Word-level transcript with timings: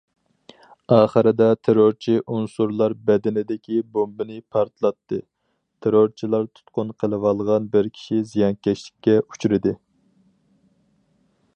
ئاخىردا 0.93 1.49
تېررورچى 1.67 2.15
ئۇنسۇرلار 2.35 2.95
بەدىنىدىكى 3.09 3.77
بومبىنى 3.97 4.39
پارتلاتتى، 4.57 5.19
تېررورچىلار 5.85 6.49
تۇتقۇن 6.51 6.95
قىلىۋالغان 7.05 7.69
بىر 7.77 7.91
كىشى 7.99 8.21
زىيانكەشلىككە 8.33 9.19
ئۇچرىدى. 9.27 9.77